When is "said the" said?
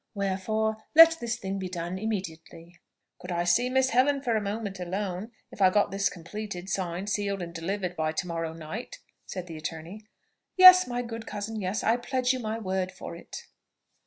9.27-9.57